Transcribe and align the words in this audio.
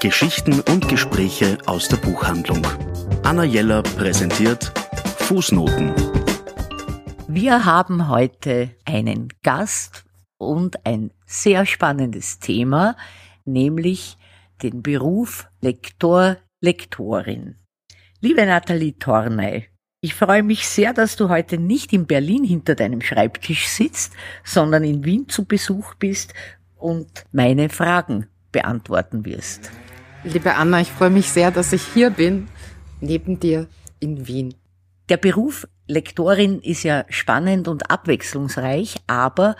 Geschichten 0.00 0.60
und 0.60 0.88
Gespräche 0.88 1.58
aus 1.66 1.88
der 1.88 1.98
Buchhandlung. 1.98 2.66
Anna 3.22 3.44
Jeller 3.44 3.82
präsentiert 3.82 4.72
Fußnoten. 5.18 5.92
Wir 7.28 7.66
haben 7.66 8.08
heute 8.08 8.70
einen 8.86 9.28
Gast 9.42 10.06
und 10.38 10.86
ein 10.86 11.10
sehr 11.26 11.66
spannendes 11.66 12.38
Thema, 12.38 12.96
nämlich 13.44 14.16
den 14.62 14.82
Beruf 14.82 15.46
Lektor, 15.60 16.38
Lektorin. 16.62 17.56
Liebe 18.22 18.46
Nathalie 18.46 18.98
Tornay, 18.98 19.66
ich 20.00 20.14
freue 20.14 20.42
mich 20.42 20.66
sehr, 20.66 20.94
dass 20.94 21.16
du 21.16 21.28
heute 21.28 21.58
nicht 21.58 21.92
in 21.92 22.06
Berlin 22.06 22.42
hinter 22.42 22.74
deinem 22.74 23.02
Schreibtisch 23.02 23.68
sitzt, 23.68 24.14
sondern 24.44 24.82
in 24.82 25.04
Wien 25.04 25.28
zu 25.28 25.44
Besuch 25.44 25.94
bist 25.96 26.32
und 26.78 27.26
meine 27.32 27.68
Fragen 27.68 28.28
beantworten 28.50 29.26
wirst. 29.26 29.70
Liebe 30.22 30.54
Anna, 30.54 30.82
ich 30.82 30.92
freue 30.92 31.08
mich 31.08 31.30
sehr, 31.30 31.50
dass 31.50 31.72
ich 31.72 31.82
hier 31.82 32.10
bin, 32.10 32.48
neben 33.00 33.40
dir 33.40 33.68
in 34.00 34.26
Wien. 34.26 34.54
Der 35.08 35.16
Beruf 35.16 35.66
Lektorin 35.86 36.60
ist 36.60 36.82
ja 36.82 37.06
spannend 37.08 37.68
und 37.68 37.90
abwechslungsreich, 37.90 38.96
aber 39.06 39.56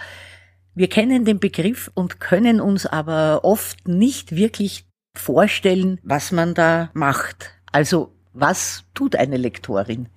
wir 0.75 0.89
kennen 0.89 1.25
den 1.25 1.41
Begriff 1.41 1.91
und 1.95 2.21
können 2.21 2.61
uns 2.61 2.85
aber 2.85 3.41
oft 3.43 3.89
nicht 3.89 4.37
wirklich 4.37 4.85
vorstellen, 5.17 5.99
was 6.03 6.31
man 6.31 6.53
da 6.53 6.91
macht. 6.93 7.53
Also 7.73 8.13
was 8.35 8.85
tut 8.93 9.17
eine 9.17 9.39
Lektorin? 9.39 10.11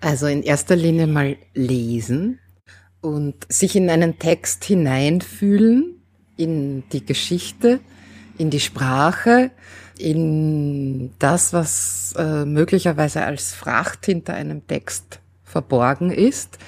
Also 0.00 0.26
in 0.26 0.42
erster 0.42 0.74
Linie 0.74 1.06
mal 1.06 1.36
lesen 1.54 2.40
und 3.00 3.46
sich 3.48 3.76
in 3.76 3.88
einen 3.90 4.18
Text 4.18 4.64
hineinfühlen, 4.64 6.02
in 6.36 6.82
die 6.90 7.06
Geschichte, 7.06 7.78
in 8.38 8.50
die 8.50 8.60
Sprache, 8.60 9.50
in 9.98 11.12
das, 11.18 11.52
was 11.52 12.14
äh, 12.16 12.44
möglicherweise 12.44 13.24
als 13.24 13.52
Fracht 13.52 14.06
hinter 14.06 14.34
einem 14.34 14.66
Text 14.66 15.20
verborgen 15.42 16.10
ist, 16.10 16.58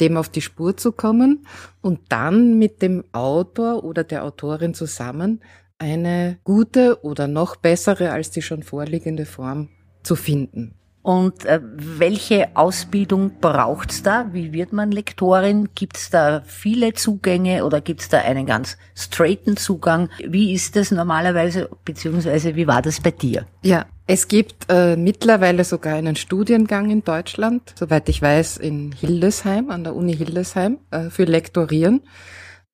dem 0.00 0.16
auf 0.16 0.28
die 0.28 0.40
Spur 0.40 0.76
zu 0.76 0.92
kommen 0.92 1.46
und 1.82 2.00
dann 2.08 2.58
mit 2.58 2.80
dem 2.80 3.04
Autor 3.12 3.84
oder 3.84 4.02
der 4.02 4.24
Autorin 4.24 4.74
zusammen 4.74 5.40
eine 5.78 6.38
gute 6.44 7.02
oder 7.04 7.28
noch 7.28 7.56
bessere 7.56 8.12
als 8.12 8.30
die 8.30 8.42
schon 8.42 8.62
vorliegende 8.62 9.26
Form 9.26 9.68
zu 10.02 10.16
finden. 10.16 10.74
Und 11.02 11.46
äh, 11.46 11.60
welche 11.62 12.54
Ausbildung 12.54 13.40
braucht's 13.40 14.02
da? 14.02 14.26
Wie 14.32 14.52
wird 14.52 14.72
man 14.74 14.92
Lektorin? 14.92 15.70
Gibt's 15.74 16.10
da 16.10 16.42
viele 16.44 16.92
Zugänge 16.92 17.64
oder 17.64 17.80
gibt's 17.80 18.10
da 18.10 18.18
einen 18.18 18.44
ganz 18.44 18.76
straighten 18.94 19.56
Zugang? 19.56 20.10
Wie 20.18 20.52
ist 20.52 20.76
das 20.76 20.90
normalerweise, 20.90 21.70
beziehungsweise 21.86 22.54
wie 22.54 22.66
war 22.66 22.82
das 22.82 23.00
bei 23.00 23.12
dir? 23.12 23.46
Ja, 23.62 23.86
es 24.06 24.28
gibt 24.28 24.66
äh, 24.68 24.96
mittlerweile 24.96 25.64
sogar 25.64 25.94
einen 25.94 26.16
Studiengang 26.16 26.90
in 26.90 27.02
Deutschland, 27.02 27.72
soweit 27.78 28.08
ich 28.10 28.20
weiß, 28.20 28.58
in 28.58 28.92
Hildesheim, 28.92 29.70
an 29.70 29.84
der 29.84 29.96
Uni 29.96 30.14
Hildesheim, 30.14 30.80
äh, 30.90 31.08
für 31.08 31.24
Lektorieren. 31.24 32.02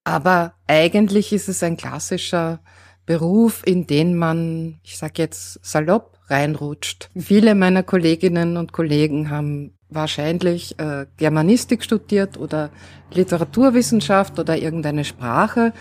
Aber 0.03 0.55
eigentlich 0.67 1.33
ist 1.33 1.49
es 1.49 1.63
ein 1.63 1.77
klassischer 1.77 2.61
Beruf, 3.07 3.63
in 3.65 3.87
den 3.87 4.17
man, 4.17 4.81
ich 4.83 4.99
sag 4.99 5.19
jetzt 5.19 5.65
salopp, 5.65 6.16
reinrutscht. 6.29 7.11
Viele 7.17 7.55
meiner 7.55 7.83
Kolleginnen 7.83 8.57
und 8.57 8.73
Kollegen 8.73 9.31
haben 9.31 9.73
wahrscheinlich 9.89 10.79
äh, 10.79 11.07
Germanistik 11.17 11.85
studiert 11.85 12.39
oder 12.39 12.71
Literaturwissenschaft 13.13 14.39
oder 14.39 14.57
irgendeine 14.57 15.05
Sprache. 15.05 15.73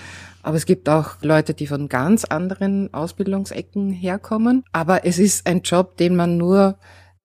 Aber 0.43 0.57
es 0.57 0.67
gibt 0.67 0.88
auch 0.89 1.16
Leute, 1.21 1.55
die 1.55 1.66
von 1.66 1.89
ganz 1.89 2.23
anderen 2.23 2.93
Ausbildungsecken 2.93 3.89
herkommen. 3.89 4.63
Aber 4.71 5.05
es 5.05 5.17
ist 5.17 5.47
ein 5.47 5.61
Job, 5.61 5.97
den 5.97 6.16
man 6.16 6.38
nur 6.38 6.77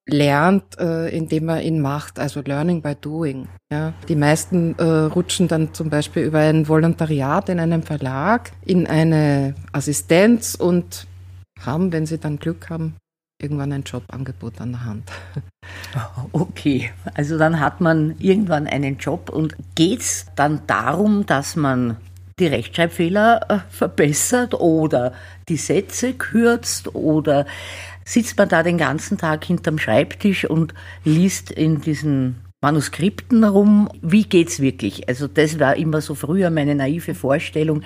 lernt, 0.06 0.78
äh, 0.78 1.09
indem 1.14 1.44
man 1.44 1.60
ihn 1.60 1.80
macht, 1.80 2.19
also 2.19 2.41
Learning 2.41 2.82
by 2.82 2.94
Doing. 3.00 3.48
Ja. 3.70 3.92
Die 4.09 4.16
meisten 4.16 4.75
äh, 4.78 4.82
rutschen 4.82 5.48
dann 5.48 5.75
zum 5.75 5.91
Beispiel 5.91 6.25
über 6.25 6.38
ein 6.38 6.66
Volontariat 6.66 7.48
in 7.48 7.60
einem 7.60 7.82
Verlag, 7.82 8.53
in 8.64 8.86
eine 8.86 9.54
Assistenz 9.72 10.54
und 10.54 11.06
haben, 11.60 11.92
wenn 11.92 12.06
sie 12.06 12.19
dann 12.19 12.38
Glück 12.38 12.70
haben, 12.70 12.97
irgendwann 13.43 13.73
ein 13.73 13.83
Jobangebot 13.83 14.61
an 14.61 14.73
der 14.73 14.84
Hand. 14.84 15.11
Okay, 16.33 16.91
also 17.15 17.37
dann 17.37 17.59
hat 17.59 17.81
man 17.81 18.15
irgendwann 18.19 18.69
einen 18.69 18.99
Job 18.99 19.28
und 19.28 19.56
geht's 19.75 20.27
dann 20.37 20.62
darum, 20.67 21.27
dass 21.27 21.56
man 21.56 21.97
die 22.39 22.47
Rechtschreibfehler 22.47 23.41
äh, 23.49 23.59
verbessert 23.71 24.55
oder 24.55 25.12
die 25.49 25.56
Sätze 25.56 26.15
kürzt 26.15 26.95
oder 26.95 27.47
sitzt 28.05 28.39
man 28.39 28.49
da 28.49 28.62
den 28.62 28.78
ganzen 28.78 29.19
Tag 29.19 29.45
hinterm 29.45 29.78
Schreibtisch 29.78 30.45
und 30.45 30.75
liest 31.05 31.51
in 31.51 31.81
diesen 31.81 32.41
Manuskripten 32.62 33.45
rum. 33.45 33.89
Wie 34.01 34.25
geht's 34.25 34.61
wirklich? 34.61 35.09
Also 35.09 35.28
das 35.28 35.59
war 35.59 35.77
immer 35.77 36.01
so 36.01 36.15
früher 36.15 36.51
meine 36.51 36.75
naive 36.75 37.15
Vorstellung. 37.15 37.83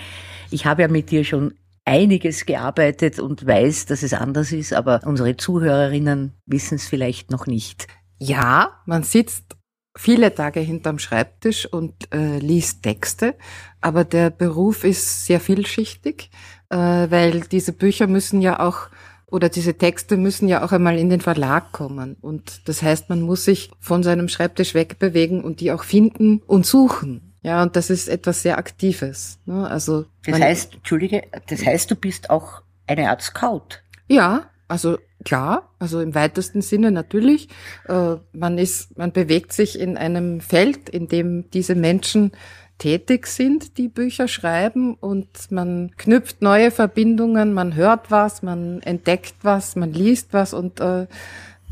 Ich 0.50 0.66
habe 0.66 0.82
ja 0.82 0.88
mit 0.88 1.10
dir 1.10 1.24
schon 1.24 1.54
einiges 1.84 2.46
gearbeitet 2.46 3.18
und 3.18 3.46
weiß, 3.46 3.86
dass 3.86 4.02
es 4.02 4.14
anders 4.14 4.52
ist, 4.52 4.72
aber 4.72 5.00
unsere 5.04 5.36
Zuhörerinnen 5.36 6.32
wissen 6.46 6.76
es 6.76 6.86
vielleicht 6.86 7.30
noch 7.30 7.46
nicht. 7.46 7.86
Ja, 8.18 8.80
man 8.86 9.02
sitzt 9.02 9.56
viele 9.96 10.34
Tage 10.34 10.60
hinterm 10.60 10.98
Schreibtisch 10.98 11.66
und 11.66 12.12
äh, 12.12 12.38
liest 12.38 12.82
Texte, 12.82 13.34
aber 13.80 14.04
der 14.04 14.30
Beruf 14.30 14.84
ist 14.84 15.26
sehr 15.26 15.40
vielschichtig, 15.40 16.30
äh, 16.70 16.76
weil 16.76 17.40
diese 17.42 17.72
Bücher 17.72 18.06
müssen 18.06 18.40
ja 18.40 18.60
auch 18.60 18.88
oder 19.26 19.48
diese 19.48 19.76
Texte 19.76 20.16
müssen 20.16 20.46
ja 20.48 20.64
auch 20.64 20.70
einmal 20.70 20.96
in 20.96 21.10
den 21.10 21.20
Verlag 21.20 21.72
kommen. 21.72 22.16
Und 22.20 22.68
das 22.68 22.82
heißt, 22.82 23.08
man 23.08 23.20
muss 23.20 23.44
sich 23.44 23.70
von 23.80 24.04
seinem 24.04 24.28
Schreibtisch 24.28 24.74
wegbewegen 24.74 25.42
und 25.42 25.60
die 25.60 25.72
auch 25.72 25.82
finden 25.82 26.40
und 26.46 26.66
suchen. 26.66 27.33
Ja, 27.44 27.62
und 27.62 27.76
das 27.76 27.90
ist 27.90 28.08
etwas 28.08 28.40
sehr 28.40 28.56
Aktives. 28.56 29.38
Ne? 29.44 29.68
Also 29.68 30.06
das 30.24 30.40
heißt, 30.40 30.74
Entschuldige, 30.76 31.24
das 31.46 31.64
heißt, 31.64 31.90
du 31.90 31.94
bist 31.94 32.30
auch 32.30 32.62
eine 32.86 33.10
Art 33.10 33.20
Scout. 33.20 33.82
Ja, 34.08 34.46
also 34.66 34.96
klar, 35.26 35.70
also 35.78 36.00
im 36.00 36.14
weitesten 36.14 36.62
Sinne 36.62 36.90
natürlich. 36.90 37.50
Äh, 37.86 38.16
man 38.32 38.56
ist, 38.56 38.96
man 38.96 39.12
bewegt 39.12 39.52
sich 39.52 39.78
in 39.78 39.98
einem 39.98 40.40
Feld, 40.40 40.88
in 40.88 41.06
dem 41.06 41.50
diese 41.50 41.74
Menschen 41.74 42.32
tätig 42.78 43.26
sind, 43.26 43.76
die 43.76 43.88
Bücher 43.88 44.26
schreiben 44.26 44.94
und 44.94 45.28
man 45.50 45.92
knüpft 45.98 46.40
neue 46.40 46.70
Verbindungen, 46.70 47.52
man 47.52 47.74
hört 47.74 48.10
was, 48.10 48.42
man 48.42 48.80
entdeckt 48.80 49.34
was, 49.42 49.76
man 49.76 49.92
liest 49.92 50.32
was 50.32 50.54
und 50.54 50.80
äh, 50.80 51.06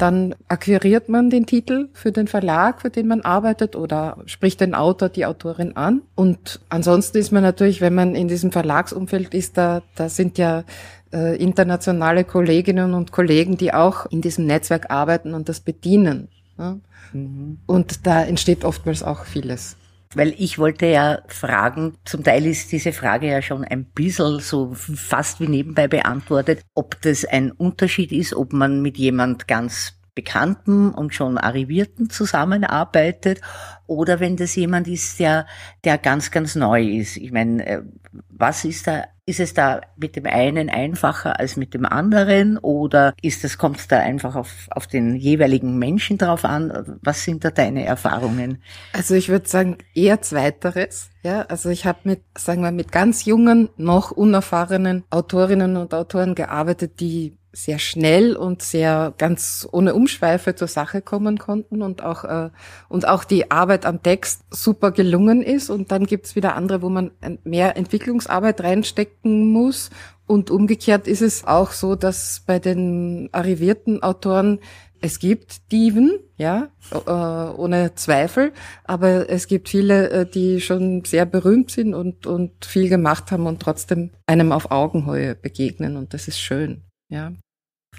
dann 0.02 0.34
akquiriert 0.48 1.08
man 1.08 1.30
den 1.30 1.46
Titel 1.46 1.88
für 1.92 2.10
den 2.10 2.26
Verlag, 2.26 2.80
für 2.80 2.90
den 2.90 3.06
man 3.06 3.20
arbeitet 3.20 3.76
oder 3.76 4.18
spricht 4.26 4.60
den 4.60 4.74
Autor, 4.74 5.08
die 5.08 5.24
Autorin 5.26 5.76
an. 5.76 6.02
Und 6.16 6.58
ansonsten 6.68 7.18
ist 7.18 7.30
man 7.30 7.44
natürlich, 7.44 7.80
wenn 7.80 7.94
man 7.94 8.16
in 8.16 8.26
diesem 8.26 8.50
Verlagsumfeld 8.50 9.32
ist, 9.32 9.56
da, 9.56 9.80
da 9.94 10.08
sind 10.08 10.38
ja 10.38 10.64
äh, 11.12 11.36
internationale 11.36 12.24
Kolleginnen 12.24 12.94
und 12.94 13.12
Kollegen, 13.12 13.56
die 13.56 13.72
auch 13.72 14.06
in 14.06 14.22
diesem 14.22 14.44
Netzwerk 14.44 14.90
arbeiten 14.90 15.34
und 15.34 15.48
das 15.48 15.60
bedienen. 15.60 16.26
Ja? 16.58 16.78
Mhm. 17.12 17.58
Und 17.66 18.04
da 18.04 18.24
entsteht 18.24 18.64
oftmals 18.64 19.04
auch 19.04 19.24
vieles. 19.24 19.76
Weil 20.14 20.34
ich 20.38 20.58
wollte 20.58 20.86
ja 20.86 21.20
fragen, 21.28 21.94
zum 22.04 22.22
Teil 22.22 22.46
ist 22.46 22.70
diese 22.72 22.92
Frage 22.92 23.28
ja 23.28 23.42
schon 23.42 23.64
ein 23.64 23.84
bisschen 23.84 24.40
so 24.40 24.74
fast 24.74 25.40
wie 25.40 25.48
nebenbei 25.48 25.88
beantwortet, 25.88 26.62
ob 26.74 27.00
das 27.00 27.24
ein 27.24 27.50
Unterschied 27.50 28.12
ist, 28.12 28.34
ob 28.34 28.52
man 28.52 28.82
mit 28.82 28.98
jemand 28.98 29.48
ganz 29.48 29.94
Bekannten 30.14 30.90
und 30.90 31.14
schon 31.14 31.38
Arrivierten 31.38 32.10
zusammenarbeitet 32.10 33.40
oder 33.86 34.20
wenn 34.20 34.36
das 34.36 34.54
jemand 34.56 34.88
ist, 34.88 35.18
der, 35.18 35.46
der 35.84 35.98
ganz, 35.98 36.30
ganz 36.30 36.54
neu 36.54 36.82
ist. 36.82 37.16
Ich 37.16 37.32
meine, 37.32 37.66
äh, 37.66 37.82
was 38.28 38.64
ist 38.64 38.86
da, 38.86 39.04
ist 39.24 39.40
es 39.40 39.54
da 39.54 39.80
mit 39.96 40.16
dem 40.16 40.26
einen 40.26 40.68
einfacher 40.68 41.38
als 41.40 41.56
mit 41.56 41.72
dem 41.72 41.86
anderen 41.86 42.58
oder 42.58 43.14
ist 43.22 43.42
das, 43.44 43.56
kommt 43.56 43.78
es 43.78 43.88
da 43.88 43.98
einfach 43.98 44.36
auf, 44.36 44.68
auf 44.70 44.86
den 44.86 45.16
jeweiligen 45.16 45.78
Menschen 45.78 46.18
drauf 46.18 46.44
an? 46.44 46.98
Was 47.02 47.24
sind 47.24 47.44
da 47.44 47.50
deine 47.50 47.84
Erfahrungen? 47.84 48.62
Also 48.92 49.14
ich 49.14 49.28
würde 49.28 49.48
sagen, 49.48 49.78
eher 49.94 50.20
zweiteres. 50.20 51.10
Ja, 51.22 51.42
also 51.42 51.70
ich 51.70 51.86
habe 51.86 52.00
mit, 52.04 52.22
sagen 52.36 52.62
wir, 52.62 52.72
mit 52.72 52.92
ganz 52.92 53.24
jungen, 53.24 53.70
noch 53.76 54.10
unerfahrenen 54.10 55.04
Autorinnen 55.08 55.76
und 55.76 55.94
Autoren 55.94 56.34
gearbeitet, 56.34 57.00
die 57.00 57.38
sehr 57.52 57.78
schnell 57.78 58.34
und 58.34 58.62
sehr 58.62 59.12
ganz 59.18 59.68
ohne 59.70 59.94
Umschweife 59.94 60.54
zur 60.54 60.68
Sache 60.68 61.02
kommen 61.02 61.38
konnten 61.38 61.82
und 61.82 62.02
auch 62.02 62.24
äh, 62.24 62.50
und 62.88 63.06
auch 63.06 63.24
die 63.24 63.50
Arbeit 63.50 63.84
am 63.84 64.02
Text 64.02 64.42
super 64.50 64.90
gelungen 64.90 65.42
ist 65.42 65.68
und 65.68 65.92
dann 65.92 66.06
gibt's 66.06 66.34
wieder 66.34 66.56
andere, 66.56 66.80
wo 66.80 66.88
man 66.88 67.10
mehr 67.44 67.76
Entwicklungsarbeit 67.76 68.62
reinstecken 68.62 69.52
muss 69.52 69.90
und 70.26 70.50
umgekehrt 70.50 71.06
ist 71.06 71.20
es 71.20 71.46
auch 71.46 71.72
so, 71.72 71.94
dass 71.94 72.42
bei 72.46 72.58
den 72.58 73.28
arrivierten 73.32 74.02
Autoren 74.02 74.58
es 75.04 75.18
gibt 75.18 75.72
Diven, 75.72 76.20
ja, 76.36 76.68
äh, 76.92 77.10
ohne 77.10 77.94
Zweifel, 77.96 78.52
aber 78.84 79.28
es 79.28 79.48
gibt 79.48 79.68
viele, 79.68 80.10
äh, 80.10 80.26
die 80.30 80.60
schon 80.60 81.04
sehr 81.04 81.26
berühmt 81.26 81.72
sind 81.72 81.92
und, 81.92 82.26
und 82.26 82.64
viel 82.64 82.88
gemacht 82.88 83.32
haben 83.32 83.46
und 83.46 83.60
trotzdem 83.60 84.10
einem 84.26 84.52
auf 84.52 84.70
Augenhöhe 84.70 85.34
begegnen 85.34 85.96
und 85.96 86.14
das 86.14 86.28
ist 86.28 86.38
schön. 86.38 86.82
Ja. 87.08 87.32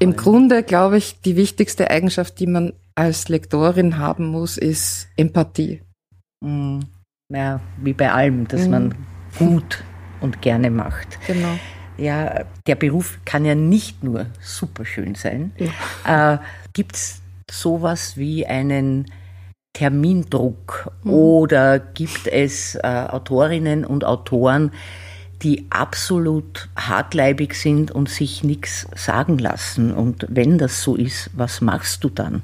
Im 0.03 0.15
Grunde, 0.15 0.63
glaube 0.63 0.97
ich, 0.97 1.21
die 1.21 1.35
wichtigste 1.35 1.89
Eigenschaft, 1.89 2.39
die 2.39 2.47
man 2.47 2.73
als 2.95 3.29
Lektorin 3.29 3.97
haben 3.97 4.27
muss, 4.27 4.57
ist 4.57 5.07
Empathie. 5.17 5.81
Mm, 6.41 6.79
ja, 7.29 7.59
wie 7.81 7.93
bei 7.93 8.11
allem, 8.11 8.47
dass 8.47 8.67
mm. 8.67 8.71
man 8.71 8.95
gut 9.39 9.83
und 10.21 10.41
gerne 10.41 10.69
macht. 10.69 11.19
Genau. 11.25 11.57
Ja, 11.97 12.45
der 12.67 12.75
Beruf 12.75 13.19
kann 13.25 13.45
ja 13.45 13.55
nicht 13.55 14.03
nur 14.03 14.25
superschön 14.41 15.15
sein. 15.15 15.51
Ja. 16.05 16.33
Äh, 16.33 16.37
Gibt 16.73 16.95
es 16.95 17.21
sowas 17.49 18.17
wie 18.17 18.45
einen 18.45 19.05
Termindruck 19.73 20.91
mhm. 21.03 21.11
oder 21.11 21.79
gibt 21.79 22.27
es 22.27 22.75
äh, 22.75 22.87
Autorinnen 23.09 23.85
und 23.85 24.05
Autoren, 24.05 24.71
die 25.43 25.65
absolut 25.69 26.69
hartleibig 26.75 27.55
sind 27.55 27.91
und 27.91 28.09
sich 28.09 28.43
nichts 28.43 28.87
sagen 28.95 29.37
lassen? 29.37 29.93
Und 29.93 30.25
wenn 30.29 30.57
das 30.57 30.81
so 30.81 30.95
ist, 30.95 31.29
was 31.33 31.61
machst 31.61 32.03
du 32.03 32.09
dann? 32.09 32.43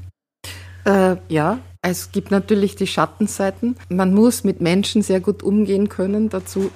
Äh, 0.85 1.15
ja, 1.29 1.59
es 1.81 2.11
gibt 2.11 2.31
natürlich 2.31 2.75
die 2.75 2.87
Schattenseiten. 2.87 3.75
Man 3.89 4.13
muss 4.13 4.43
mit 4.43 4.61
Menschen 4.61 5.01
sehr 5.01 5.19
gut 5.19 5.43
umgehen 5.43 5.89
können. 5.89 6.29
Dazu 6.29 6.71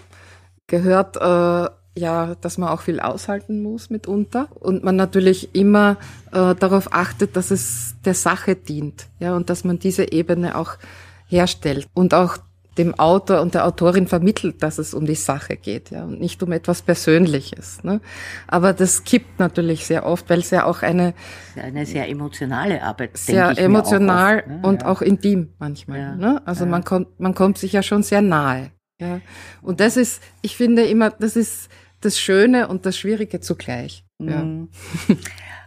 gehört 0.67 1.17
äh, 1.17 1.69
ja, 1.95 2.35
dass 2.41 2.57
man 2.57 2.69
auch 2.69 2.81
viel 2.81 2.99
aushalten 2.99 3.61
muss 3.61 3.89
mitunter 3.89 4.47
und 4.55 4.83
man 4.83 4.95
natürlich 4.95 5.53
immer 5.53 5.97
äh, 6.31 6.55
darauf 6.55 6.91
achtet, 6.91 7.35
dass 7.35 7.51
es 7.51 7.95
der 8.03 8.15
Sache 8.15 8.55
dient, 8.55 9.07
ja, 9.19 9.35
und 9.35 9.49
dass 9.49 9.63
man 9.63 9.79
diese 9.79 10.11
Ebene 10.11 10.57
auch 10.57 10.77
herstellt 11.27 11.87
und 11.93 12.13
auch 12.13 12.37
dem 12.77 12.97
Autor 12.99 13.41
und 13.41 13.53
der 13.53 13.65
Autorin 13.65 14.07
vermittelt, 14.07 14.63
dass 14.63 14.77
es 14.79 14.93
um 14.93 15.05
die 15.05 15.15
Sache 15.15 15.57
geht, 15.57 15.91
ja, 15.91 16.03
und 16.03 16.19
nicht 16.19 16.41
um 16.41 16.51
etwas 16.51 16.81
Persönliches. 16.81 17.83
Ne? 17.83 18.01
Aber 18.47 18.73
das 18.73 19.03
kippt 19.03 19.39
natürlich 19.39 19.85
sehr 19.85 20.05
oft, 20.05 20.29
weil 20.29 20.39
es 20.39 20.49
ja 20.49 20.65
auch 20.65 20.81
eine 20.81 21.13
eine 21.55 21.85
sehr 21.85 22.09
emotionale 22.09 22.81
Arbeit 22.81 23.17
sehr 23.17 23.57
emotional 23.57 24.39
auch 24.39 24.45
oft, 24.45 24.47
ne? 24.47 24.59
und 24.63 24.81
ja. 24.81 24.87
auch 24.87 25.01
intim 25.01 25.49
manchmal. 25.59 25.99
Ja. 25.99 26.15
Ne? 26.15 26.41
Also 26.45 26.65
ja. 26.65 26.71
man 26.71 26.83
kommt 26.83 27.19
man 27.19 27.35
kommt 27.35 27.57
sich 27.57 27.73
ja 27.73 27.83
schon 27.83 28.03
sehr 28.03 28.21
nahe. 28.21 28.71
Ja, 28.99 29.21
und 29.61 29.79
das 29.79 29.97
ist, 29.97 30.21
ich 30.41 30.55
finde 30.55 30.83
immer, 30.83 31.09
das 31.09 31.35
ist 31.35 31.69
das 32.01 32.19
Schöne 32.19 32.67
und 32.67 32.85
das 32.85 32.97
Schwierige 32.97 33.39
zugleich. 33.39 34.05
Ja. 34.19 34.43
Mhm. 34.43 34.69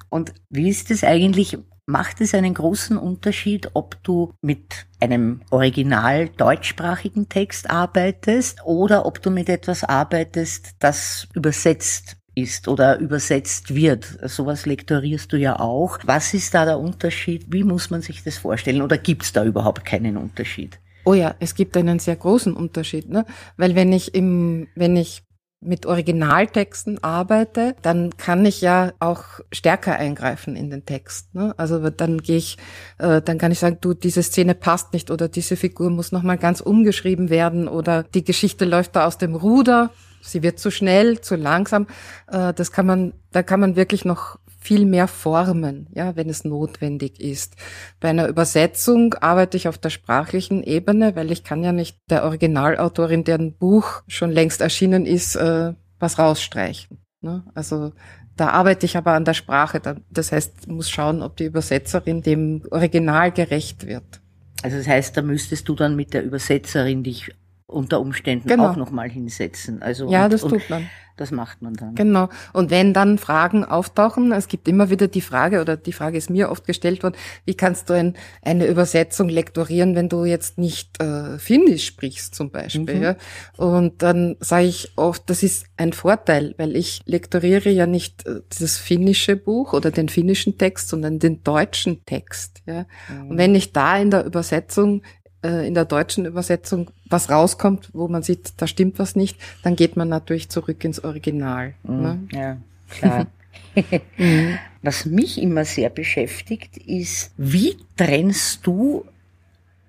Und 0.08 0.32
wie 0.50 0.68
ist 0.68 0.90
es 0.90 1.04
eigentlich? 1.04 1.58
Macht 1.88 2.20
es 2.20 2.34
einen 2.34 2.52
großen 2.52 2.98
Unterschied, 2.98 3.70
ob 3.74 4.02
du 4.02 4.32
mit 4.42 4.86
einem 4.98 5.42
original 5.50 6.28
deutschsprachigen 6.28 7.28
Text 7.28 7.70
arbeitest 7.70 8.58
oder 8.64 9.06
ob 9.06 9.22
du 9.22 9.30
mit 9.30 9.48
etwas 9.48 9.84
arbeitest, 9.84 10.74
das 10.80 11.28
übersetzt 11.32 12.16
ist 12.34 12.66
oder 12.66 12.98
übersetzt 12.98 13.74
wird. 13.74 14.04
Sowas 14.24 14.66
lektorierst 14.66 15.32
du 15.32 15.36
ja 15.36 15.60
auch. 15.60 15.98
Was 16.04 16.34
ist 16.34 16.54
da 16.54 16.64
der 16.64 16.80
Unterschied? 16.80 17.46
Wie 17.50 17.62
muss 17.62 17.88
man 17.90 18.02
sich 18.02 18.24
das 18.24 18.36
vorstellen? 18.36 18.82
Oder 18.82 18.98
gibt 18.98 19.22
es 19.22 19.32
da 19.32 19.44
überhaupt 19.44 19.84
keinen 19.84 20.16
Unterschied? 20.16 20.80
Oh 21.04 21.14
ja, 21.14 21.36
es 21.38 21.54
gibt 21.54 21.76
einen 21.76 22.00
sehr 22.00 22.16
großen 22.16 22.52
Unterschied, 22.52 23.08
ne? 23.08 23.24
Weil 23.56 23.76
wenn 23.76 23.92
ich 23.92 24.12
im, 24.12 24.66
wenn 24.74 24.96
ich 24.96 25.22
mit 25.60 25.86
Originaltexten 25.86 27.02
arbeite, 27.02 27.74
dann 27.82 28.16
kann 28.16 28.44
ich 28.44 28.60
ja 28.60 28.92
auch 29.00 29.24
stärker 29.52 29.96
eingreifen 29.96 30.54
in 30.54 30.70
den 30.70 30.84
Text. 30.84 31.34
Ne? 31.34 31.54
Also 31.56 31.90
dann 31.90 32.18
gehe 32.18 32.36
ich, 32.36 32.58
äh, 32.98 33.22
dann 33.22 33.38
kann 33.38 33.52
ich 33.52 33.58
sagen, 33.58 33.78
du, 33.80 33.94
diese 33.94 34.22
Szene 34.22 34.54
passt 34.54 34.92
nicht 34.92 35.10
oder 35.10 35.28
diese 35.28 35.56
Figur 35.56 35.90
muss 35.90 36.12
nochmal 36.12 36.38
ganz 36.38 36.60
umgeschrieben 36.60 37.30
werden 37.30 37.68
oder 37.68 38.02
die 38.02 38.24
Geschichte 38.24 38.64
läuft 38.64 38.96
da 38.96 39.06
aus 39.06 39.18
dem 39.18 39.34
Ruder, 39.34 39.90
sie 40.20 40.42
wird 40.42 40.58
zu 40.58 40.70
schnell, 40.70 41.20
zu 41.20 41.36
langsam. 41.36 41.86
Äh, 42.30 42.52
das 42.52 42.70
kann 42.70 42.86
man, 42.86 43.14
da 43.32 43.42
kann 43.42 43.60
man 43.60 43.76
wirklich 43.76 44.04
noch 44.04 44.38
viel 44.58 44.84
mehr 44.84 45.08
formen, 45.08 45.88
ja, 45.94 46.16
wenn 46.16 46.28
es 46.28 46.44
notwendig 46.44 47.20
ist. 47.20 47.54
Bei 48.00 48.08
einer 48.08 48.28
Übersetzung 48.28 49.14
arbeite 49.14 49.56
ich 49.56 49.68
auf 49.68 49.78
der 49.78 49.90
sprachlichen 49.90 50.62
Ebene, 50.62 51.14
weil 51.14 51.30
ich 51.30 51.44
kann 51.44 51.62
ja 51.62 51.72
nicht 51.72 51.98
der 52.10 52.24
Originalautorin, 52.24 53.24
deren 53.24 53.56
Buch 53.56 54.02
schon 54.08 54.30
längst 54.30 54.60
erschienen 54.60 55.06
ist, 55.06 55.36
äh, 55.36 55.74
was 55.98 56.18
rausstreichen. 56.18 56.98
Ne? 57.20 57.44
Also 57.54 57.92
da 58.36 58.48
arbeite 58.48 58.86
ich 58.86 58.96
aber 58.96 59.12
an 59.12 59.24
der 59.24 59.34
Sprache. 59.34 59.80
Das 60.10 60.32
heißt, 60.32 60.68
muss 60.68 60.90
schauen, 60.90 61.22
ob 61.22 61.36
die 61.36 61.44
Übersetzerin 61.44 62.22
dem 62.22 62.62
Original 62.70 63.32
gerecht 63.32 63.86
wird. 63.86 64.20
Also 64.62 64.76
das 64.78 64.86
heißt, 64.86 65.16
da 65.16 65.22
müsstest 65.22 65.68
du 65.68 65.74
dann 65.74 65.96
mit 65.96 66.12
der 66.12 66.24
Übersetzerin 66.24 67.02
dich 67.02 67.30
unter 67.66 68.00
Umständen 68.00 68.48
genau. 68.48 68.70
auch 68.70 68.76
nochmal 68.76 69.10
hinsetzen. 69.10 69.82
Also 69.82 70.08
ja, 70.08 70.24
und, 70.24 70.32
das 70.32 70.42
tut 70.42 70.70
man. 70.70 70.88
Das 71.16 71.30
macht 71.30 71.62
man 71.62 71.72
dann. 71.72 71.94
Genau. 71.94 72.28
Und 72.52 72.70
wenn 72.70 72.92
dann 72.92 73.16
Fragen 73.16 73.64
auftauchen, 73.64 74.32
es 74.32 74.48
gibt 74.48 74.68
immer 74.68 74.90
wieder 74.90 75.08
die 75.08 75.22
Frage, 75.22 75.62
oder 75.62 75.78
die 75.78 75.94
Frage 75.94 76.18
ist 76.18 76.28
mir 76.28 76.50
oft 76.50 76.66
gestellt 76.66 77.02
worden, 77.02 77.16
wie 77.46 77.54
kannst 77.54 77.88
du 77.88 77.94
ein, 77.94 78.14
eine 78.42 78.66
Übersetzung 78.66 79.30
lektorieren, 79.30 79.94
wenn 79.96 80.10
du 80.10 80.26
jetzt 80.26 80.58
nicht 80.58 81.00
äh, 81.02 81.38
Finnisch 81.38 81.86
sprichst 81.86 82.34
zum 82.34 82.50
Beispiel. 82.50 82.96
Mhm. 82.96 83.02
Ja? 83.02 83.16
Und 83.56 84.02
dann 84.02 84.36
sage 84.40 84.66
ich 84.66 84.92
oft, 84.96 85.28
das 85.30 85.42
ist 85.42 85.66
ein 85.78 85.94
Vorteil, 85.94 86.54
weil 86.58 86.76
ich 86.76 87.00
lektoriere 87.06 87.70
ja 87.70 87.86
nicht 87.86 88.26
äh, 88.26 88.42
das 88.60 88.76
finnische 88.76 89.36
Buch 89.36 89.72
oder 89.72 89.90
den 89.90 90.10
finnischen 90.10 90.58
Text, 90.58 90.90
sondern 90.90 91.18
den 91.18 91.42
deutschen 91.42 92.04
Text. 92.04 92.62
Ja? 92.66 92.84
Mhm. 93.08 93.30
Und 93.30 93.38
wenn 93.38 93.54
ich 93.54 93.72
da 93.72 93.96
in 93.96 94.10
der 94.10 94.26
Übersetzung 94.26 95.00
äh, 95.46 95.66
in 95.66 95.74
der 95.74 95.84
deutschen 95.84 96.26
Übersetzung 96.26 96.90
was 97.08 97.30
rauskommt, 97.30 97.90
wo 97.92 98.08
man 98.08 98.22
sieht, 98.22 98.54
da 98.56 98.66
stimmt 98.66 98.98
was 98.98 99.16
nicht, 99.16 99.38
dann 99.62 99.76
geht 99.76 99.96
man 99.96 100.08
natürlich 100.08 100.48
zurück 100.48 100.82
ins 100.84 101.02
Original. 101.02 101.74
Mhm. 101.82 102.02
Ne? 102.02 102.28
Ja, 102.32 102.56
klar. 102.90 103.26
Was 104.82 105.04
mich 105.04 105.40
immer 105.40 105.64
sehr 105.64 105.90
beschäftigt, 105.90 106.76
ist, 106.76 107.32
wie 107.36 107.76
trennst 107.96 108.66
du, 108.66 109.04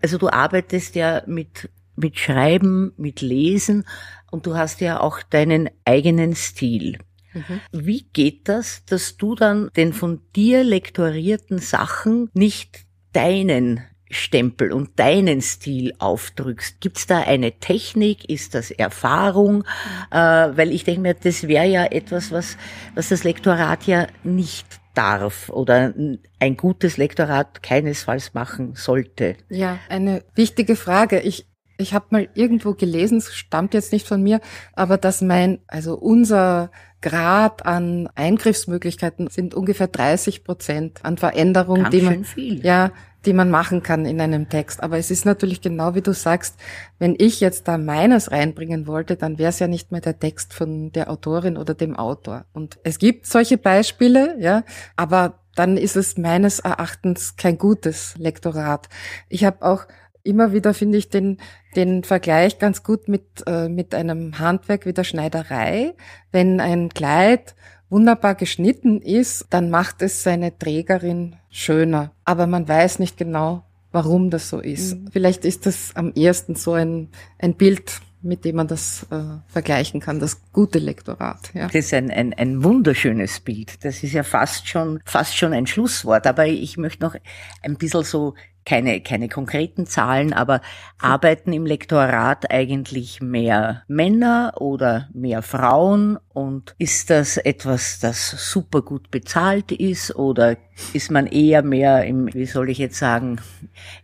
also 0.01 0.18
du 0.18 0.30
arbeitest 0.30 0.95
ja 0.95 1.24
mit, 1.25 1.69
mit 1.95 2.18
Schreiben, 2.18 2.94
mit 2.98 3.21
Lesen 3.21 3.86
und 4.31 4.45
du 4.45 4.56
hast 4.56 4.81
ja 4.81 5.00
auch 5.00 5.21
deinen 5.24 5.69
eigenen 5.86 6.36
Stil. 6.36 6.98
Mhm. 7.33 7.62
Wie 7.71 8.06
geht 8.13 8.50
das, 8.50 8.83
dass 8.86 9.18
du 9.18 9.36
dann 9.36 9.69
den 9.75 9.94
von 9.94 10.21
dir 10.36 10.63
lektorierten 10.63 11.60
Sachen 11.60 12.30
nicht 12.33 12.86
deinen 13.13 13.81
Stempel 14.09 14.71
und 14.71 15.00
deinen 15.00 15.42
Stil 15.42 15.94
aufdrückst. 16.00 16.80
Gibt's 16.81 17.07
da 17.07 17.19
eine 17.19 17.54
Technik? 17.54 18.30
Ist 18.30 18.56
das 18.56 18.71
Erfahrung? 18.71 19.63
Äh, 20.12 20.18
weil 20.18 20.71
ich 20.71 20.83
denke 20.83 21.01
mir, 21.01 21.13
das 21.13 21.48
wäre 21.48 21.68
ja 21.68 21.86
etwas, 21.86 22.31
was, 22.31 22.58
was 22.96 23.10
das 23.10 23.24
Lektorat 23.24 23.86
ja 23.86 24.08
nicht 24.24 24.65
darf 24.93 25.50
oder 25.50 25.93
ein 26.39 26.58
gutes 26.58 26.98
Lektorat 26.98 27.62
keinesfalls 27.62 28.34
machen 28.34 28.74
sollte. 28.75 29.36
Ja, 29.50 29.77
eine 29.89 30.24
wichtige 30.36 30.75
Frage. 30.75 31.20
Ich 31.20 31.46
ich 31.77 31.93
habe 31.93 32.08
mal 32.10 32.27
irgendwo 32.34 32.74
gelesen, 32.74 33.20
es 33.20 33.36
stammt 33.36 33.74
jetzt 33.74 33.93
nicht 33.93 34.08
von 34.08 34.22
mir, 34.22 34.41
aber 34.74 34.98
dass 34.98 35.22
mein, 35.22 35.60
also 35.67 35.96
unser 35.96 36.72
Grad 37.01 37.65
an 37.65 38.10
Eingriffsmöglichkeiten 38.15 39.29
sind 39.29 39.53
ungefähr 39.53 39.88
30 39.88 40.43
Prozent 40.43 41.05
an 41.05 41.17
Veränderungen, 41.17 41.91
die 41.91 42.01
man, 42.01 42.24
viel. 42.24 42.65
ja, 42.65 42.91
die 43.27 43.34
man 43.34 43.51
machen 43.51 43.84
kann 43.84 44.05
in 44.05 44.19
einem 44.22 44.50
Text. 44.50 44.81
Aber 44.81 44.98
es 44.98 45.12
ist 45.12 45.25
natürlich 45.25 45.62
genau 45.62 45.93
wie 45.93 46.01
du 46.01 46.13
sagst, 46.13 46.55
wenn 46.98 47.15
ich 47.17 47.41
jetzt 47.41 47.67
da 47.67 47.77
meines 47.77 48.31
reinbringen 48.31 48.88
wollte, 48.88 49.17
dann 49.17 49.38
wäre 49.38 49.50
es 49.50 49.60
ja 49.60 49.67
nicht 49.67 49.91
mehr 49.91 50.01
der 50.01 50.17
Text 50.17 50.53
von 50.53 50.91
der 50.93 51.12
Autorin 51.12 51.57
oder 51.57 51.75
dem 51.75 51.96
Autor. 51.96 52.46
Und 52.53 52.79
es 52.84 52.98
gibt 52.98 53.27
solche 53.27 53.57
Beispiele, 53.57 54.38
ja, 54.39 54.63
aber 54.96 55.39
dann 55.55 55.75
ist 55.75 55.96
es 55.96 56.17
meines 56.17 56.60
Erachtens 56.60 57.36
kein 57.36 57.57
gutes 57.57 58.15
Lektorat. 58.17 58.88
Ich 59.27 59.43
habe 59.43 59.62
auch 59.63 59.88
immer 60.24 60.53
wieder, 60.53 60.74
finde 60.74 60.98
ich, 60.98 61.10
den, 61.10 61.38
den 61.75 62.03
Vergleich 62.03 62.60
ganz 62.60 62.84
gut 62.84 63.07
mit, 63.07 63.43
äh, 63.46 63.67
mit 63.67 63.93
einem 63.93 64.39
Handwerk 64.39 64.86
wie 64.86 64.93
der 64.93 65.03
Schneiderei. 65.03 65.96
Wenn 66.31 66.60
ein 66.60 66.89
Kleid 66.89 67.55
wunderbar 67.89 68.36
geschnitten 68.36 69.01
ist, 69.01 69.48
dann 69.50 69.70
macht 69.70 70.01
es 70.01 70.24
seine 70.24 70.58
Trägerin 70.58 71.36
schöner. 71.50 72.12
Aber 72.25 72.48
man 72.48 72.67
weiß 72.67 73.00
nicht 73.00 73.17
genau, 73.17 73.63
warum 73.91 74.29
das 74.29 74.50
so 74.50 74.60
ist. 74.60 74.96
Mhm. 74.96 75.10
Vielleicht 75.12 75.46
ist 75.46 75.65
das 75.65 75.96
am 75.96 76.13
ersten 76.13 76.56
so 76.56 76.74
ein, 76.74 77.10
ein 77.39 77.56
Bild, 77.56 78.01
mit 78.22 78.46
dem 78.46 78.58
man 78.58 78.67
das 78.67 79.06
äh, 79.12 79.22
vergleichen 79.48 80.01
kann, 80.01 80.20
das 80.20 80.41
gute 80.51 80.79
Lektorat. 80.79 81.53
Ja. 81.53 81.67
Das 81.67 81.75
ist 81.75 81.94
ein, 81.94 82.12
ein, 82.12 82.34
ein 82.34 82.63
wunderschönes 82.63 83.39
Bild. 83.39 83.84
Das 83.84 84.03
ist 84.03 84.13
ja 84.13 84.24
fast 84.24 84.67
schon, 84.67 85.00
fast 85.06 85.38
schon 85.38 85.53
ein 85.53 85.67
Schlusswort. 85.67 86.27
Aber 86.27 86.46
ich 86.46 86.77
möchte 86.77 87.03
noch 87.03 87.15
ein 87.62 87.75
bisschen 87.75 88.03
so 88.03 88.34
keine, 88.67 89.00
keine 89.00 89.29
konkreten 89.29 89.86
Zahlen, 89.86 90.33
aber 90.33 90.59
arbeiten 91.00 91.53
im 91.53 91.65
Lektorat 91.65 92.51
eigentlich 92.51 93.21
mehr 93.21 93.83
Männer 93.88 94.55
oder 94.59 95.07
mehr 95.13 95.41
Frauen? 95.41 96.19
Und 96.33 96.75
ist 96.77 97.09
das 97.09 97.38
etwas, 97.38 98.00
das 98.00 98.51
super 98.51 98.81
gut 98.81 99.09
bezahlt 99.09 99.71
ist 99.71 100.13
oder 100.15 100.57
ist 100.91 101.09
man 101.09 101.27
eher 101.27 101.63
mehr 101.63 102.03
im, 102.03 102.27
wie 102.33 102.45
soll 102.45 102.69
ich 102.69 102.77
jetzt 102.77 103.00
sagen, 103.00 103.39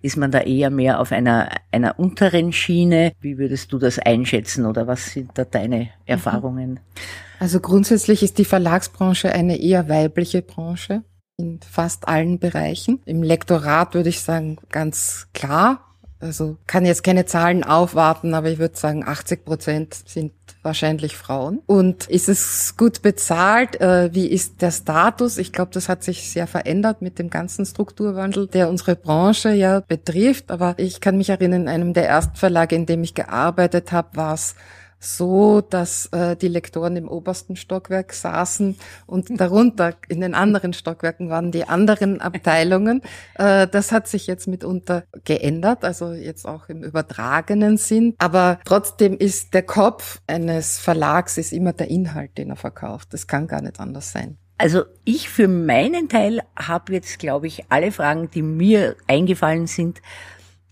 ist 0.02 0.16
man 0.16 0.32
da 0.32 0.40
eher 0.40 0.70
mehr 0.70 1.02
auf 1.02 1.12
einer, 1.12 1.50
einer 1.72 2.00
unteren 2.00 2.54
Schiene? 2.54 3.12
Wie 3.20 3.38
würdest 3.38 3.74
du 3.74 3.80
das 3.80 4.00
einschätzen 4.00 4.66
oder 4.66 4.88
was 4.88 5.12
sind 5.12 5.32
da 5.34 5.44
deine 5.44 5.90
Erfahrungen? 6.06 6.80
Also 7.38 7.60
grundsätzlich 7.60 8.24
ist 8.24 8.38
die 8.38 8.46
Verlagsbranche 8.46 9.34
eine 9.34 9.60
eher 9.60 9.90
weibliche 9.90 10.42
Branche 10.42 11.04
in 11.44 11.60
fast 11.60 12.08
allen 12.08 12.40
Bereichen. 12.40 13.02
Im 13.06 13.22
Lektorat 13.22 13.94
würde 13.94 14.10
ich 14.10 14.22
sagen, 14.22 14.58
ganz 14.72 15.28
klar. 15.34 15.82
Also 16.20 16.56
kann 16.68 16.86
jetzt 16.86 17.04
keine 17.04 17.26
Zahlen 17.26 17.66
aufwarten, 17.66 18.34
aber 18.34 18.50
ich 18.50 18.58
würde 18.58 18.78
sagen, 18.78 19.06
80 19.06 19.44
Prozent 19.44 19.94
sind 20.06 20.32
wahrscheinlich 20.62 21.18
Frauen. 21.18 21.62
Und 21.66 22.08
ist 22.08 22.30
es 22.30 22.78
gut 22.78 23.02
bezahlt? 23.02 23.82
Äh, 23.82 24.14
wie 24.14 24.28
ist 24.28 24.62
der 24.62 24.72
Status? 24.72 25.38
Ich 25.38 25.52
glaube, 25.52 25.72
das 25.74 25.90
hat 25.90 26.02
sich 26.02 26.32
sehr 26.32 26.48
verändert 26.48 27.02
mit 27.02 27.20
dem 27.20 27.30
ganzen 27.30 27.66
Strukturwandel, 27.66 28.48
der 28.48 28.70
unsere 28.70 28.96
Branche 28.96 29.52
ja 29.52 29.82
betrifft. 29.82 30.50
Aber 30.50 30.76
ich 30.78 31.02
kann 31.02 31.18
mich 31.18 31.30
erinnern, 31.30 31.64
in 31.64 31.68
einem 31.68 31.94
der 31.94 32.08
ersten 32.08 32.38
Verlage, 32.38 32.78
in 32.78 32.86
dem 32.86 33.04
ich 33.04 33.14
gearbeitet 33.14 33.92
habe, 33.92 34.16
war 34.16 34.36
es 34.36 34.56
so, 35.04 35.62
dass 35.62 36.08
äh, 36.08 36.36
die 36.36 36.48
Lektoren 36.48 36.96
im 36.96 37.08
obersten 37.08 37.56
Stockwerk 37.56 38.14
saßen 38.14 38.78
und 39.06 39.30
darunter 39.40 39.96
in 40.08 40.22
den 40.22 40.34
anderen 40.34 40.74
Stockwerken 40.74 41.30
waren 41.30 41.52
die 41.52 41.68
anderen 41.68 42.22
Abteilungen. 42.22 43.02
Äh, 43.36 43.68
das 43.68 43.92
hat 43.92 44.08
sich 44.08 44.28
jetzt 44.28 44.48
mitunter 44.48 45.04
geändert, 45.26 45.84
also 45.84 46.14
jetzt 46.14 46.46
auch 46.46 46.70
im 46.70 46.84
übertragenen 46.84 47.78
Sinn. 47.78 48.16
Aber 48.18 48.60
trotzdem 48.66 49.18
ist 49.18 49.54
der 49.54 49.64
Kopf 49.64 50.22
eines 50.28 50.80
Verlags 50.80 51.38
ist 51.38 51.54
immer 51.54 51.74
der 51.74 51.90
Inhalt, 51.90 52.38
den 52.38 52.50
er 52.50 52.56
verkauft. 52.56 53.10
Das 53.12 53.28
kann 53.28 53.48
gar 53.48 53.62
nicht 53.62 53.80
anders 53.80 54.12
sein. 54.12 54.38
Also 54.58 54.84
ich 55.04 55.30
für 55.30 55.48
meinen 55.48 56.08
Teil 56.08 56.42
habe 56.56 56.94
jetzt, 56.94 57.20
glaube 57.20 57.48
ich, 57.48 57.66
alle 57.70 57.92
Fragen, 57.92 58.30
die 58.32 58.42
mir 58.42 58.96
eingefallen 59.08 59.68
sind, 59.68 60.02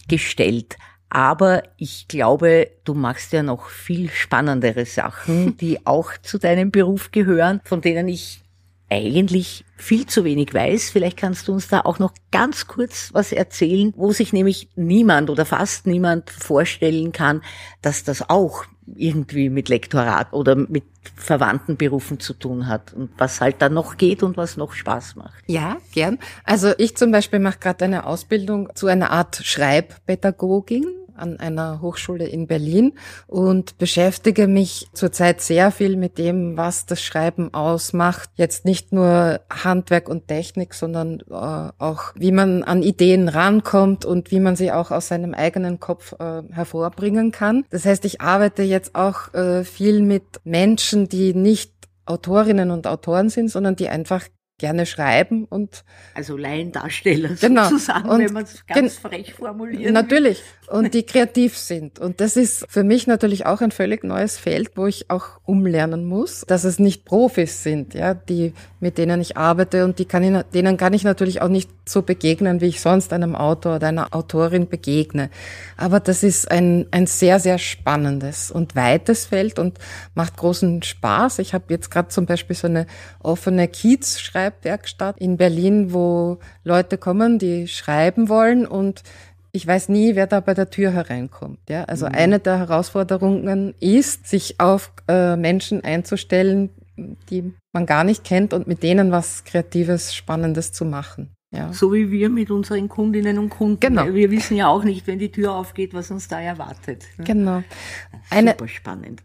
gestellt. 0.07 0.77
Aber 1.13 1.63
ich 1.75 2.07
glaube, 2.07 2.71
du 2.85 2.93
machst 2.93 3.33
ja 3.33 3.43
noch 3.43 3.67
viel 3.67 4.09
spannendere 4.09 4.85
Sachen, 4.85 5.57
die 5.61 5.85
auch 5.85 6.13
zu 6.23 6.39
deinem 6.39 6.71
Beruf 6.71 7.11
gehören, 7.11 7.59
von 7.65 7.81
denen 7.81 8.07
ich 8.07 8.41
eigentlich 8.89 9.65
viel 9.75 10.05
zu 10.05 10.23
wenig 10.23 10.53
weiß. 10.53 10.89
Vielleicht 10.89 11.17
kannst 11.17 11.49
du 11.49 11.53
uns 11.53 11.67
da 11.67 11.81
auch 11.81 11.99
noch 11.99 12.13
ganz 12.31 12.67
kurz 12.67 13.09
was 13.13 13.33
erzählen, 13.33 13.93
wo 13.97 14.13
sich 14.13 14.31
nämlich 14.31 14.69
niemand 14.75 15.29
oder 15.29 15.45
fast 15.45 15.85
niemand 15.85 16.29
vorstellen 16.29 17.11
kann, 17.11 17.41
dass 17.81 18.05
das 18.05 18.29
auch 18.29 18.65
irgendwie 18.95 19.49
mit 19.49 19.69
Lektorat 19.69 20.33
oder 20.33 20.55
mit 20.55 20.83
verwandten 21.15 21.77
Berufen 21.77 22.19
zu 22.19 22.33
tun 22.33 22.67
hat 22.67 22.93
und 22.93 23.11
was 23.17 23.41
halt 23.41 23.61
dann 23.61 23.73
noch 23.73 23.97
geht 23.97 24.23
und 24.23 24.37
was 24.37 24.57
noch 24.57 24.73
Spaß 24.73 25.15
macht. 25.15 25.43
Ja, 25.47 25.77
gern. 25.93 26.19
Also 26.43 26.73
ich 26.77 26.95
zum 26.95 27.11
Beispiel 27.11 27.39
mache 27.39 27.59
gerade 27.59 27.85
eine 27.85 28.05
Ausbildung 28.05 28.69
zu 28.75 28.87
einer 28.87 29.11
Art 29.11 29.41
Schreibpädagogin 29.43 30.85
an 31.21 31.39
einer 31.39 31.81
Hochschule 31.81 32.27
in 32.27 32.47
Berlin 32.47 32.93
und 33.27 33.77
beschäftige 33.77 34.47
mich 34.47 34.89
zurzeit 34.93 35.41
sehr 35.41 35.71
viel 35.71 35.95
mit 35.95 36.17
dem, 36.17 36.57
was 36.57 36.85
das 36.85 37.01
Schreiben 37.01 37.53
ausmacht. 37.53 38.29
Jetzt 38.35 38.65
nicht 38.65 38.91
nur 38.91 39.39
Handwerk 39.49 40.09
und 40.09 40.27
Technik, 40.27 40.73
sondern 40.73 41.21
äh, 41.29 41.33
auch, 41.33 42.13
wie 42.15 42.31
man 42.31 42.63
an 42.63 42.83
Ideen 42.83 43.29
rankommt 43.29 44.05
und 44.05 44.31
wie 44.31 44.39
man 44.39 44.55
sie 44.55 44.71
auch 44.71 44.91
aus 44.91 45.07
seinem 45.07 45.33
eigenen 45.33 45.79
Kopf 45.79 46.13
äh, 46.19 46.43
hervorbringen 46.51 47.31
kann. 47.31 47.65
Das 47.69 47.85
heißt, 47.85 48.03
ich 48.05 48.21
arbeite 48.21 48.63
jetzt 48.63 48.95
auch 48.95 49.33
äh, 49.33 49.63
viel 49.63 50.01
mit 50.01 50.23
Menschen, 50.43 51.07
die 51.07 51.33
nicht 51.33 51.71
Autorinnen 52.05 52.71
und 52.71 52.87
Autoren 52.87 53.29
sind, 53.29 53.49
sondern 53.49 53.75
die 53.75 53.87
einfach 53.87 54.27
gerne 54.61 54.85
schreiben 54.85 55.45
und 55.45 55.83
also 56.13 56.37
Laiendarsteller 56.37 57.29
genau. 57.41 57.63
sozusagen, 57.63 58.07
und 58.07 58.19
wenn 58.19 58.31
man 58.31 58.43
es 58.43 58.63
ganz 58.67 58.97
frech 58.99 59.33
formuliert. 59.33 59.91
Natürlich 59.91 60.43
und 60.71 60.93
die 60.93 61.03
kreativ 61.03 61.57
sind 61.57 61.99
und 61.99 62.21
das 62.21 62.35
ist 62.35 62.65
für 62.69 62.83
mich 62.83 63.07
natürlich 63.07 63.45
auch 63.45 63.61
ein 63.61 63.71
völlig 63.71 64.03
neues 64.03 64.37
Feld, 64.37 64.71
wo 64.75 64.87
ich 64.87 65.09
auch 65.09 65.39
umlernen 65.45 66.05
muss, 66.05 66.43
dass 66.47 66.63
es 66.63 66.79
nicht 66.79 67.05
Profis 67.05 67.63
sind, 67.63 67.93
ja, 67.93 68.13
die 68.13 68.53
mit 68.79 68.97
denen 68.97 69.21
ich 69.21 69.37
arbeite 69.37 69.85
und 69.85 69.99
die 69.99 70.05
kann 70.05 70.23
ich, 70.23 70.43
denen 70.53 70.77
kann 70.77 70.93
ich 70.93 71.03
natürlich 71.03 71.41
auch 71.41 71.47
nicht 71.47 71.69
so 71.87 72.01
begegnen, 72.01 72.61
wie 72.61 72.67
ich 72.67 72.81
sonst 72.81 73.13
einem 73.13 73.35
Autor 73.35 73.75
oder 73.75 73.87
einer 73.87 74.07
Autorin 74.11 74.67
begegne. 74.67 75.29
Aber 75.77 75.99
das 75.99 76.23
ist 76.23 76.49
ein 76.49 76.87
ein 76.91 77.07
sehr 77.07 77.39
sehr 77.39 77.57
spannendes 77.57 78.51
und 78.51 78.75
weites 78.75 79.25
Feld 79.25 79.59
und 79.59 79.77
macht 80.15 80.37
großen 80.37 80.81
Spaß. 80.83 81.39
Ich 81.39 81.53
habe 81.53 81.65
jetzt 81.69 81.91
gerade 81.91 82.07
zum 82.09 82.25
Beispiel 82.25 82.55
so 82.55 82.67
eine 82.67 82.87
offene 83.21 83.67
Kiez-Schreibung 83.67 84.41
Schreibwerkstatt 84.41 85.17
in 85.19 85.37
Berlin, 85.37 85.93
wo 85.93 86.39
Leute 86.63 86.97
kommen, 86.97 87.39
die 87.39 87.67
schreiben 87.67 88.29
wollen 88.29 88.65
und 88.65 89.03
ich 89.51 89.67
weiß 89.67 89.89
nie, 89.89 90.15
wer 90.15 90.27
da 90.27 90.39
bei 90.39 90.53
der 90.53 90.69
Tür 90.69 90.91
hereinkommt. 90.91 91.59
Ja, 91.69 91.83
also 91.85 92.05
mhm. 92.05 92.15
eine 92.15 92.39
der 92.39 92.57
Herausforderungen 92.57 93.73
ist, 93.79 94.27
sich 94.27 94.59
auf 94.59 94.91
äh, 95.07 95.35
Menschen 95.35 95.83
einzustellen, 95.83 96.69
die 97.29 97.53
man 97.73 97.85
gar 97.85 98.03
nicht 98.03 98.23
kennt 98.23 98.53
und 98.53 98.67
mit 98.67 98.83
denen 98.83 99.11
was 99.11 99.43
Kreatives, 99.43 100.13
Spannendes 100.13 100.71
zu 100.71 100.85
machen. 100.85 101.31
Ja. 101.53 101.73
So 101.73 101.91
wie 101.93 102.11
wir 102.11 102.29
mit 102.29 102.49
unseren 102.49 102.87
Kundinnen 102.87 103.37
und 103.37 103.49
Kunden. 103.49 103.79
Genau. 103.81 104.13
Wir 104.13 104.31
wissen 104.31 104.55
ja 104.55 104.67
auch 104.67 104.83
nicht, 104.83 105.05
wenn 105.07 105.19
die 105.19 105.31
Tür 105.31 105.53
aufgeht, 105.53 105.93
was 105.93 106.09
uns 106.09 106.29
da 106.29 106.39
erwartet. 106.39 107.05
Genau. 107.17 107.63
Eine, 108.29 108.51
Super 108.51 108.67
spannend. 108.69 109.23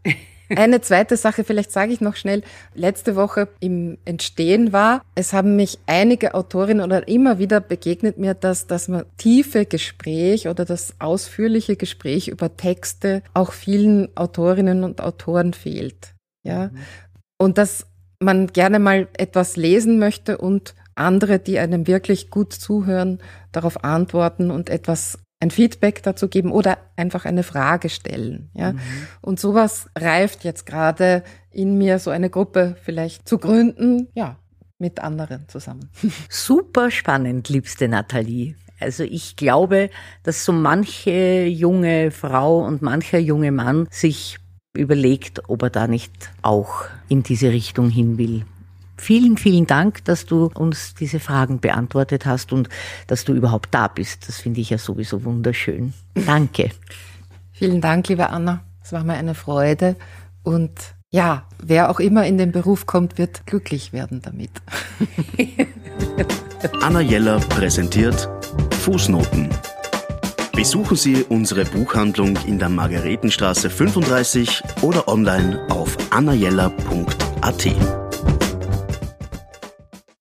Eine 0.49 0.81
zweite 0.81 1.17
Sache, 1.17 1.45
vielleicht 1.45 1.73
sage 1.73 1.93
ich 1.93 2.00
noch 2.00 2.17
schnell, 2.17 2.43
letzte 2.75 3.17
Woche 3.17 3.49
im 3.61 3.99
Entstehen 4.05 4.73
war, 4.73 5.03
es 5.15 5.33
haben 5.33 5.57
mich 5.57 5.79
einige 5.87 6.35
Autorinnen 6.35 6.85
oder 6.85 7.09
immer 7.09 7.38
wieder 7.38 7.61
begegnet 7.61 8.19
mir, 8.19 8.35
dass, 8.35 8.67
dass 8.67 8.88
man 8.88 9.05
tiefe 9.17 9.67
Gespräch 9.67 10.49
oder 10.49 10.65
das 10.65 10.95
ausführliche 11.00 11.76
Gespräch 11.76 12.29
über 12.29 12.57
Texte 12.57 13.23
auch 13.35 13.53
vielen 13.53 14.17
Autorinnen 14.17 14.85
und 14.85 15.00
Autoren 15.00 15.53
fehlt. 15.53 16.15
Ja. 16.45 16.69
Mhm. 16.69 16.79
Und 17.38 17.59
dass 17.59 17.87
man 18.21 18.47
gerne 18.47 18.79
mal 18.79 19.09
etwas 19.19 19.57
lesen 19.57 19.99
möchte 19.99 20.38
und 20.38 20.75
andere, 20.95 21.38
die 21.38 21.59
einem 21.59 21.87
wirklich 21.87 22.31
gut 22.31 22.53
zuhören, 22.53 23.21
darauf 23.53 23.85
antworten 23.85 24.50
und 24.50 24.71
etwas 24.71 25.19
ein 25.47 25.50
Feedback 25.50 26.03
dazu 26.03 26.29
geben 26.29 26.53
oder 26.53 26.79
einfach 26.97 27.25
eine 27.25 27.43
Frage 27.43 27.88
stellen. 27.88 28.50
Ja? 28.55 28.73
Mhm. 28.73 28.81
Und 29.21 29.41
sowas 29.41 29.88
reift 29.97 30.45
jetzt 30.45 30.67
gerade 30.67 31.23
in 31.50 31.79
mir, 31.79 31.99
so 31.99 32.11
eine 32.11 32.31
Gruppe 32.31 32.76
vielleicht 32.83 33.29
zu 33.29 33.38
gründen, 33.38 34.09
ja, 34.15 34.38
mit 34.79 35.00
anderen 35.00 35.49
zusammen. 35.49 35.88
Super 36.29 36.91
spannend, 36.91 37.49
liebste 37.49 37.88
Nathalie. 37.88 38.57
Also 38.79 39.05
ich 39.05 39.37
glaube, 39.37 39.88
dass 40.23 40.45
so 40.45 40.53
manche 40.53 41.47
junge 41.47 42.11
Frau 42.11 42.65
und 42.65 42.83
mancher 42.83 43.19
junge 43.19 43.53
Mann 43.53 43.88
sich 43.91 44.38
überlegt, 44.76 45.49
ob 45.49 45.62
er 45.62 45.71
da 45.71 45.87
nicht 45.87 46.31
auch 46.43 46.85
in 47.09 47.23
diese 47.23 47.50
Richtung 47.50 47.88
hin 47.88 48.19
will. 48.19 48.45
Vielen, 48.97 49.37
vielen 49.37 49.67
Dank, 49.67 50.05
dass 50.05 50.26
du 50.26 50.50
uns 50.55 50.95
diese 50.95 51.21
Fragen 51.21 51.61
beantwortet 51.61 52.26
hast 52.26 52.53
und 52.53 52.69
dass 53.07 53.25
du 53.25 53.35
überhaupt 53.35 53.69
da 53.73 53.88
bist. 53.88 54.29
Das 54.29 54.38
finde 54.38 54.61
ich 54.61 54.71
ja 54.71 54.79
sowieso 54.79 55.25
wunderschön. 55.25 55.93
Danke. 56.15 56.71
Vielen 57.53 57.81
Dank, 57.81 58.09
liebe 58.09 58.29
Anna. 58.29 58.62
Es 58.83 58.93
war 58.93 59.03
mir 59.03 59.15
eine 59.15 59.35
Freude. 59.35 59.97
Und 60.43 60.73
ja, 61.11 61.45
wer 61.62 61.91
auch 61.91 62.00
immer 62.00 62.26
in 62.26 62.37
den 62.37 62.53
Beruf 62.53 62.87
kommt, 62.87 63.17
wird 63.17 63.47
glücklich 63.47 63.93
werden 63.93 64.21
damit. 64.23 64.50
Anna 66.83 67.00
Jeller 67.00 67.38
präsentiert 67.41 68.29
Fußnoten. 68.81 69.49
Besuchen 70.53 70.97
Sie 70.97 71.23
unsere 71.29 71.65
Buchhandlung 71.65 72.37
in 72.47 72.59
der 72.59 72.69
Margaretenstraße 72.69 73.69
35 73.69 74.62
oder 74.83 75.07
online 75.07 75.61
auf 75.71 75.97
annajeller.at. 76.11 78.05